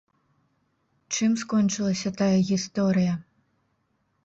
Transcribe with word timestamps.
Чым 1.17 1.31
скончылася 1.43 2.13
тая 2.23 2.33
гісторыя? 2.51 3.13